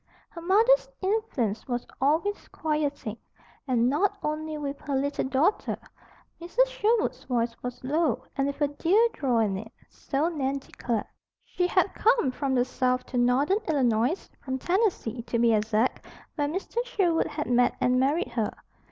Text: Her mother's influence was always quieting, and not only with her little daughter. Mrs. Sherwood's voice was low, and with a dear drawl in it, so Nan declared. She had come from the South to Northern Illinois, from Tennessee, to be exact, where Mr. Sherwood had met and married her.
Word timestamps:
Her 0.31 0.41
mother's 0.41 0.89
influence 1.03 1.67
was 1.67 1.85
always 2.01 2.47
quieting, 2.47 3.17
and 3.67 3.87
not 3.87 4.17
only 4.23 4.57
with 4.57 4.79
her 4.81 4.95
little 4.95 5.25
daughter. 5.25 5.77
Mrs. 6.41 6.65
Sherwood's 6.65 7.23
voice 7.25 7.55
was 7.61 7.83
low, 7.83 8.23
and 8.35 8.47
with 8.47 8.59
a 8.61 8.67
dear 8.67 9.07
drawl 9.13 9.37
in 9.37 9.59
it, 9.59 9.71
so 9.91 10.27
Nan 10.27 10.57
declared. 10.57 11.05
She 11.45 11.67
had 11.67 11.93
come 11.93 12.31
from 12.31 12.55
the 12.55 12.65
South 12.65 13.05
to 13.05 13.17
Northern 13.19 13.59
Illinois, 13.67 14.27
from 14.43 14.57
Tennessee, 14.57 15.21
to 15.21 15.37
be 15.37 15.53
exact, 15.53 16.03
where 16.33 16.47
Mr. 16.47 16.83
Sherwood 16.83 17.27
had 17.27 17.45
met 17.45 17.75
and 17.79 17.99
married 17.99 18.29
her. 18.29 18.51